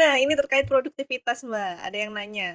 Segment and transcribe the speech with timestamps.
[0.00, 2.50] Nah, ini terkait produktivitas, Mbak, ada yang nanya.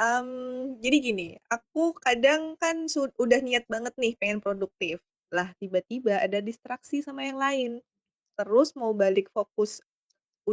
[0.00, 4.96] Mmm, jadi gini, aku kadang kan sud udah niat banget nih pengen produktif,
[5.36, 7.70] lah tiba-tiba ada distraksi sama yang lain,
[8.38, 9.72] terus mau balik fokus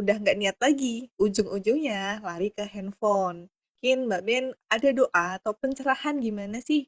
[0.00, 3.38] udah nggak niat lagi, ujung-ujungnya lari ke handphone.
[3.80, 4.46] Mungkin Mbak Ben
[4.76, 6.82] ada doa atau pencerahan gimana sih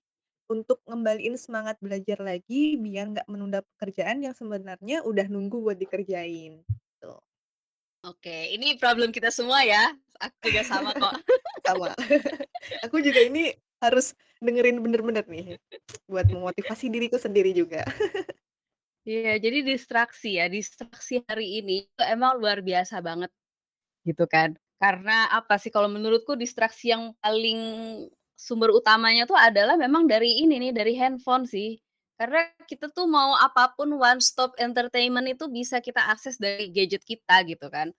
[0.55, 6.63] untuk ngembaliin semangat belajar lagi biar nggak menunda pekerjaan yang sebenarnya udah nunggu buat dikerjain?
[8.01, 11.13] Oke, ini problem kita semua ya, aku juga sama kok.
[11.69, 11.93] Sama.
[12.89, 13.53] Aku juga ini
[13.85, 15.61] harus dengerin bener-bener nih,
[16.09, 17.85] buat memotivasi diriku sendiri juga.
[19.05, 23.33] Iya, jadi distraksi ya, distraksi hari ini itu emang luar biasa banget,
[24.05, 24.53] gitu kan.
[24.77, 27.61] Karena apa sih, kalau menurutku distraksi yang paling
[28.37, 31.81] sumber utamanya tuh adalah memang dari ini nih, dari handphone sih.
[32.21, 37.01] Karena kita tuh mau apa pun one stop entertainment itu bisa kita akses dari gadget
[37.01, 37.97] kita gitu kan.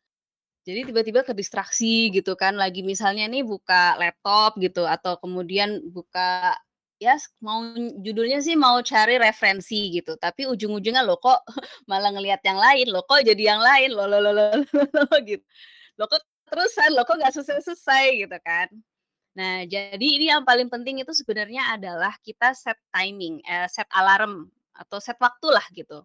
[0.68, 6.54] Jadi tiba-tiba kedistraksi gitu kan, lagi misalnya nih buka laptop gitu atau kemudian buka
[7.02, 7.66] ya mau
[8.06, 11.42] judulnya sih mau cari referensi gitu, tapi ujung-ujungnya loh kok
[11.90, 15.20] malah ngelihat yang lain, loh kok jadi yang lain, loh loh loh loh loh loh
[15.26, 15.42] gitu.
[16.00, 18.70] Loh kok keterusan, loh kok nggak selesai-selesai gitu kan.
[19.36, 24.52] Nah, jadi ini yang paling penting itu sebenarnya adalah kita set timing, eee, set alarm
[24.76, 26.04] atau set waktulah gitu.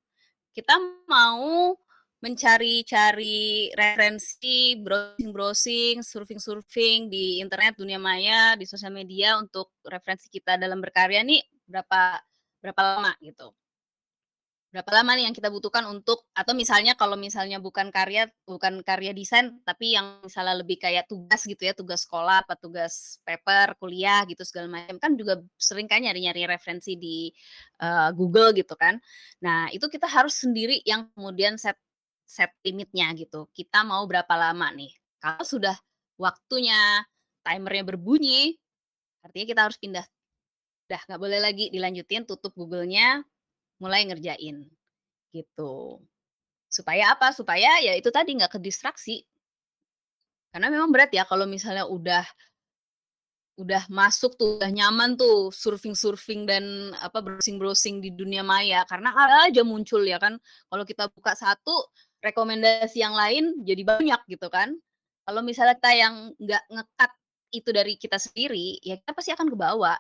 [0.55, 0.75] Kita
[1.07, 1.75] mau
[2.19, 10.83] mencari-cari referensi, browsing-browsing, surfing-surfing di internet, dunia maya, di sosial media untuk referensi kita dalam
[10.83, 12.19] berkarya nih berapa
[12.63, 13.55] berapa lama gitu.
[14.77, 19.17] Berapa lama nih yang kita butuhkan untuk atau misalnya kalau misalnya bukan karya bukan karya
[19.17, 24.21] desain, tapi yang misalnya lebih kayak tugas gitu ya, tugas sekolah, apa tugas paper, kuliah
[24.29, 27.33] gitu segala macam, kan juga sering kan nyari-nyari referensi di,
[27.81, 29.01] eee, Google gitu kan.
[29.41, 31.81] Nah, itu kita harus sendiri yang kemudian set
[32.29, 33.49] set limitnya gitu.
[33.57, 34.93] Kita mau berapa lama nih.
[35.25, 35.77] Kalau sudah
[36.21, 37.01] waktunya
[37.47, 38.53] timer-nya berbunyi,
[39.25, 40.07] artinya kita harus pindah.
[40.91, 43.23] Udah nggak boleh lagi dilanjutin, tutup Google-nya,
[43.83, 44.67] mulai ngerjain,
[45.35, 46.01] gitu.
[46.71, 47.33] Supaya apa?
[47.33, 49.25] Supaya ya itu tadi nggak kedistraksi.
[50.55, 52.25] Karena memang berat ya kalau misalnya udah
[53.57, 59.49] udah masuk tuh, udah nyaman tuh surfing-surfing dan apa, browsing-browsing di dunia maya, karena ada
[59.49, 60.37] aja muncul ya kan.
[60.69, 61.89] Kalau kita buka satu,
[62.21, 64.77] rekomendasi yang lain jadi banyak gitu kan.
[65.25, 67.13] Kalau misalnya kita yang nggak nge-cut
[67.57, 69.97] itu dari kita sendiri, ya kita pasti akan kebawa.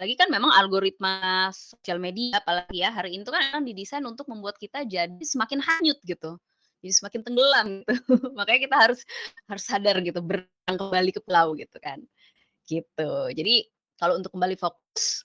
[0.00, 4.58] Lagi kan memang algoritma sosial media apalagi ya, hari ini tuh kan didesain untuk membuat
[4.58, 6.34] kita jadi semakin hanyut gitu,
[6.82, 7.94] jadi semakin tenggelam gitu.
[8.38, 9.00] Makanya kita harus
[9.46, 12.02] harus sadar gitu, berenang kembali ke pulau gitu kan,
[12.66, 13.12] gitu.
[13.34, 13.68] Jadi
[13.98, 15.24] kalau untuk kembali fokus,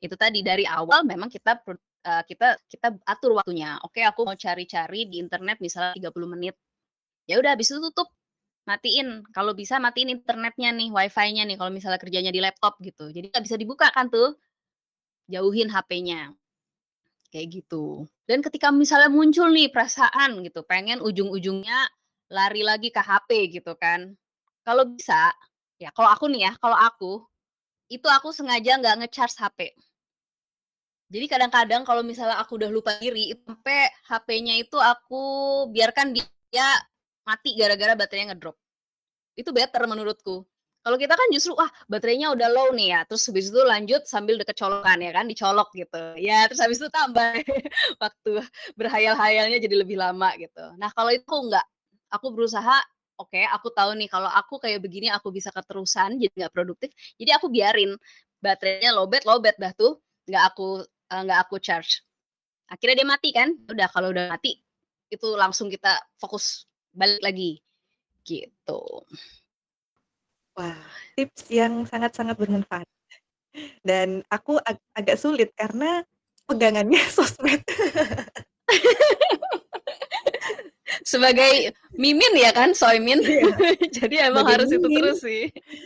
[0.00, 3.76] itu tadi dari awal memang kita eee, kita kita atur waktunya.
[3.84, 6.56] Oke, aku mau cari-cari di internet misalnya 30 menit.
[7.28, 8.08] Ya udah habis itu tutup,
[8.66, 13.08] matiin, kalau bisa matiin internetnya nih, Wi-Fi-nya nih, kalau misalnya kerjanya di laptop gitu.
[13.14, 14.34] Jadi nggak bisa dibuka kan tuh,
[15.30, 16.34] jauhin HP-nya,
[17.30, 18.10] kayak gitu.
[18.26, 21.86] Dan ketika misalnya muncul nih perasaan gitu, pengen ujung-ujungnya
[22.34, 24.18] lari lagi ke HP gitu kan.
[24.66, 25.30] Kalau bisa,
[25.78, 27.22] ya kalau aku nih ya, kalau aku,
[27.86, 29.58] itu aku sengaja nggak nge-charge HP.
[31.06, 35.22] Jadi kadang-kadang kalau misalnya aku udah lupa diri, sampai HP-nya itu aku
[35.70, 36.10] biarkan
[36.50, 36.66] dia
[37.26, 38.56] mati gara-gara baterainya ngedrop.
[39.36, 40.44] Itu better menurutku.
[40.86, 44.38] Kalau kita kan justru, wah baterainya udah low nih ya, terus habis itu lanjut sambil
[44.38, 46.14] deket colokan ya kan, dicolok gitu.
[46.14, 47.42] Ya terus habis itu tambah
[48.02, 48.30] waktu
[48.78, 50.62] berhayal-hayalnya jadi lebih lama gitu.
[50.78, 51.66] Nah kalau itu enggak,
[52.14, 52.78] aku berusaha,
[53.18, 57.34] oke aku tahu nih kalau aku kayak begini aku bisa keterusan jadi nggak produktif, jadi
[57.42, 57.98] aku biarin
[58.38, 59.98] baterainya lowbat lowbat dah tuh,
[60.30, 62.06] nggak aku, eee, nggak aku charge.
[62.70, 64.58] Akhirnya dia mati kan, udah kalau udah mati,
[65.10, 67.60] itu langsung kita fokus balik lagi,
[68.24, 69.04] gitu.
[70.56, 70.80] Wah,
[71.14, 72.88] tips yang sangat-sangat bermanfaat.
[73.84, 76.00] Dan aku ag agak sulit karena
[76.48, 77.60] pegangannya sosmed.
[81.06, 83.20] Sebagai mimin ya kan, soimin.
[83.22, 83.52] Iya,
[84.02, 85.44] Jadi emang sebagai harus itu mimin, terus sih.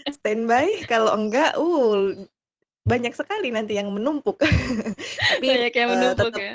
[0.08, 2.14] standby kalau enggak, uh,
[2.86, 4.40] banyak sekali nanti yang menumpuk.
[5.30, 6.54] Tapi, Banyak yang eee, menumpuk tetep ya.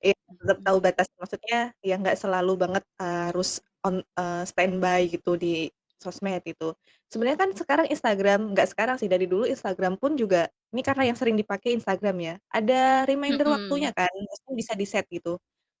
[0.00, 5.68] iya, tetep tahu batas, maksudnya ya nggak selalu banget harus on eee, standby gitu di
[6.00, 6.72] sosmed itu.
[7.12, 11.16] Sebenarnya kan sekarang Instagram nggak sekarang sih, dari dulu Instagram pun juga ini karena yang
[11.20, 13.94] sering dipakai Instagram ya, ada reminder waktunya Mhm.
[13.94, 15.38] kan, maksudnya bisa di-set gitu,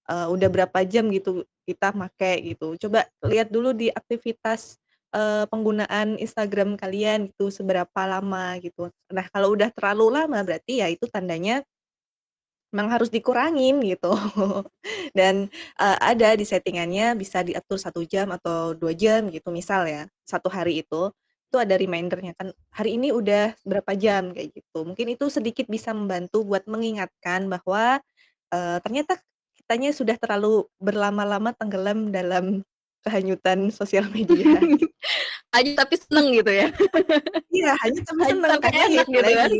[0.08, 2.76] eee, udah berapa jam gitu kita make gitu.
[2.80, 4.78] Coba lihat dulu di aktivitas,
[5.12, 8.88] eee, penggunaan Instagram kalian gitu, seberapa lama gitu.
[9.12, 11.60] Nah kalau udah terlalu lama berarti ya itu tandanya
[12.74, 14.10] Memang harus dikurangin gitu.
[15.18, 15.46] Dan,
[15.78, 20.50] eee, ada di setting-annya bisa diatur 1 jam atau 2 jam gitu misal ya, 1
[20.50, 21.14] hari itu,
[21.50, 24.82] itu ada reminder-nya kan, "Hari ini udah berapa jam," kayak gitu.
[24.82, 28.02] Mungkin itu sedikit bisa membantu buat mengingatkan bahwa,
[28.50, 29.22] eee, ternyata
[29.54, 32.66] kitanya sudah terlalu berlama-lama tenggelam dalam
[33.06, 34.50] kehanyutan sosial media.
[35.54, 36.68] Hanyut tapi seneng gitu ya.
[37.52, 39.52] Iya, hanyut tapi seneng tapi enak itu gitu kan.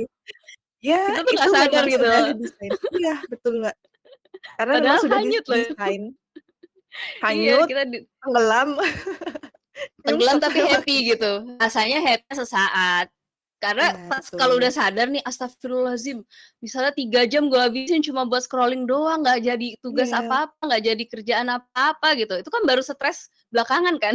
[0.85, 2.07] Ya Kita tuh itu nggak sadar gitu.
[2.93, 3.77] iya betul, Mbak.
[4.61, 8.69] Karena Padahal sudah hanyut loh Iya, hanyut, kita di tenggelam,
[10.07, 13.11] Tenggelam tapi happy gitu, rasanya happy sesaat.
[13.59, 16.21] Karena Iya, pas kalau udah sadar nih, "Astagfirullahaladzim,
[16.61, 20.21] misalnya 3 jam gue habisin cuma buat scrolling doang, nggak jadi tugas Iya.
[20.23, 22.35] apa-apa, nggak jadi kerjaan apa-apa," gitu.
[22.45, 24.15] Itu kan baru stres belakangan kan.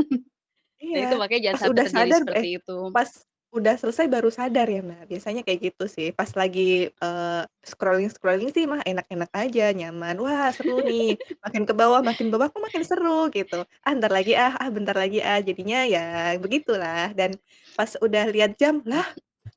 [0.80, 2.77] Nah itu Iya, makanya jangan pas sampai udah sadar eh, seperti itu.
[2.95, 3.10] pas
[3.56, 6.07] udah selesai baru sadar ya, Mbak, biasanya kayak gitu sih.
[6.13, 12.01] Pas lagi, eee, scrolling-scrolling sih mah enak-enak aja, nyaman, "Wah seru nih," makin ke bawah
[12.06, 15.81] makin bawah kok makin seru gitu, "Ah, entar lagi ah ah, bentar lagi ah," jadinya
[15.90, 17.12] ya begitulah.
[17.18, 17.38] Dan
[17.74, 19.06] pas udah lihat jam, "Lah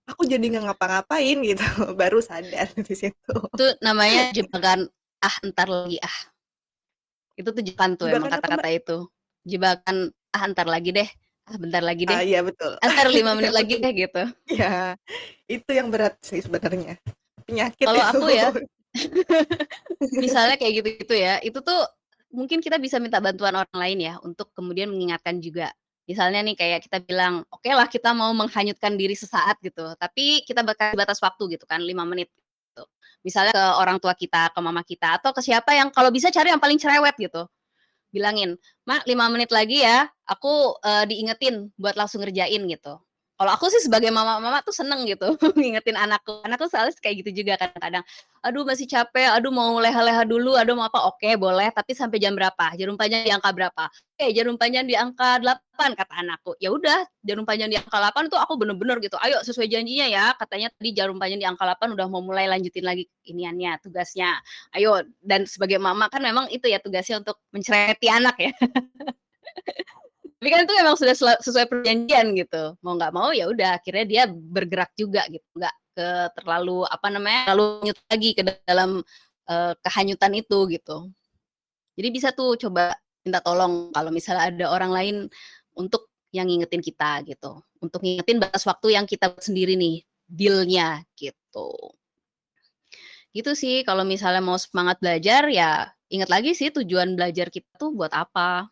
[0.08, 1.64] aku jadi nggak ngapa-ngapain," gitu,
[1.96, 3.34] baru sadar di situ.
[3.56, 4.88] Itu namanya jebakan,
[5.20, 6.16] "Ah, entar lagi ah."
[7.38, 8.64] Itu tuh jebakan tuh emang Jebakan apa, Mbak?
[8.64, 8.96] kata-kata itu.
[9.48, 9.96] Jebakan,
[10.32, 11.08] "Ah, entar lagi deh,
[11.48, 12.78] ah, bentar lagi deh, Ah, iya betul.
[12.80, 14.22] entar 5 Iya menit lagi deh," gitu.
[14.50, 14.96] Iya,
[15.50, 16.98] itu yang berat sih sebenarnya,
[17.46, 18.50] penyakit Kalau aku ya,
[20.24, 21.80] misalnya kayak gitu-gitu ya, itu tuh
[22.32, 25.72] mungkin kita bisa minta bantuan orang lain ya, untuk kemudian mengingatkan juga.
[26.08, 30.92] Misalnya nih kayak kita bilang, okelah kita mau menghanyutkan diri sesaat gitu, tapi kita baka
[30.98, 32.28] batas waktu gitu kan 5 menit
[32.72, 32.84] gitu.
[33.22, 36.50] Misalnya ke orang tua kita, ke mama kita, atau ke siapa yang kalau bisa cari
[36.50, 37.46] yang paling cerewet gitu.
[38.12, 43.02] Bilangin, "Ma, 5 menit lagi ya, aku, eee, diingetin buat langsung ngerjain," gitu.
[43.40, 45.24] Kalau aku sih sebagai mama-mama tuh seneng gitu
[45.58, 46.44] ngingetin anakku.
[46.44, 48.04] Anakku selalu kayak gitu juga kadang-kadang,
[48.44, 52.36] "Aduh masih capek, aduh mau leha-leha dulu, aduh mau apa," "Oke boleh, tapi sampai jam
[52.36, 52.76] berapa?
[52.76, 56.52] Jarum panjang di angka berapa?" "Oke, jarum panjang di angka 8," kata anakku.
[56.60, 60.24] Ya udah, jarum panjang di angka 8 tuh aku bener-bener gitu, "Ayo sesuai janjinya ya,
[60.36, 64.38] katanya tadi jarum panjang di angka 8 udah mau mulai lanjutin lagi iniannya, tugasnya.
[64.76, 68.52] Ayo." Dan sebagai mama kan memang itu ya tugasnya untuk mencereweti anak ya.
[70.42, 74.22] Tapi kan itu memang sudah sesuai perjanjian gitu, mau nggak mau ya udah akhirnya dia
[74.26, 79.06] bergerak juga gitu, nggak ke terlalu apa namanya, terlalu nyut lagi ke dalam,
[79.46, 81.14] eee, kehanyutan itu gitu.
[81.94, 85.16] Jadi bisa tuh coba minta tolong kalau misalnya ada orang lain
[85.78, 91.94] untuk yang ngingetin kita gitu, untuk ngingetin batas waktu yang kita sendiri nih, deal-nya gitu.
[93.32, 97.88] Gitu sih kalau misalnya mau semangat belajar ya inget lagi sih tujuan belajar kita tuh
[97.96, 98.68] buat apa.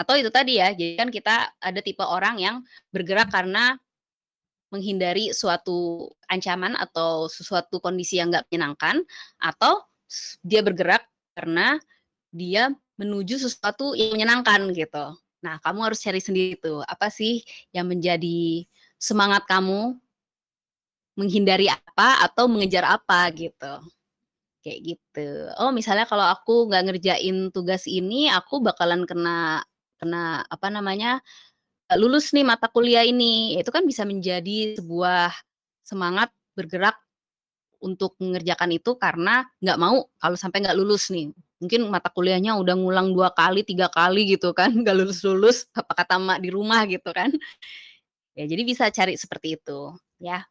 [0.00, 2.56] Atau itu tadi ya, jadi kan kita ada tipe orang yang
[2.88, 3.76] bergerak karena
[4.72, 9.04] menghindari suatu ancaman atau sesuatu kondisi yang nggak menyenangkan,
[9.36, 9.84] atau
[10.40, 11.04] dia bergerak
[11.36, 11.76] karena
[12.32, 15.20] dia menuju sesuatu yang menyenangkan gitu.
[15.44, 17.44] Nah, kamu harus cari sendiri tuh, apa sih
[17.76, 18.64] yang menjadi
[18.96, 20.00] semangat kamu
[21.18, 23.72] menghindari apa atau mengejar apa gitu,
[24.62, 25.28] kayak gitu.
[25.58, 29.64] Oh misalnya kalau aku nggak ngerjain tugas ini, aku bakalan kena
[30.00, 31.20] kena apa namanya,
[31.90, 33.56] nggak lulus nih mata kuliah ini.
[33.60, 35.32] Itu kan bisa menjadi sebuah
[35.86, 36.96] semangat bergerak
[37.84, 41.32] untuk mengerjakan itu karena nggak mau kalau sampai nggak lulus nih.
[41.62, 46.16] Mungkin mata kuliahnya udah ngulang 2 kali, 3 kali gitu kan, nggak lulus-lulus, apa kata
[46.20, 47.32] emak di rumah gitu kan.
[48.38, 50.44] Ya jadi bisa cari seperti itu, ya.